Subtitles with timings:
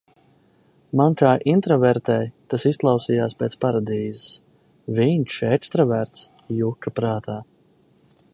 [1.01, 4.25] Man kā intravertei tas izklausījās pēc paradīzes.
[5.01, 6.27] Viņš, ekstraverts,
[6.63, 7.41] juka prātā.